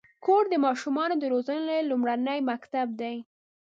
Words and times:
کور 0.25 0.43
د 0.49 0.53
ماشومانو 0.65 1.15
د 1.19 1.23
روزنې 1.33 1.77
لومړنی 1.89 2.39
مکتب 2.49 2.87
دی. 3.01 3.15